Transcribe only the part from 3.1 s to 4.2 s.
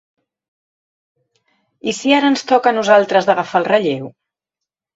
d'agafar el relleu?